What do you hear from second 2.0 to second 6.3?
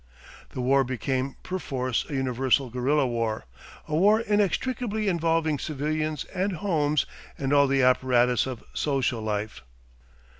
a universal guerilla war, a war inextricably involving civilians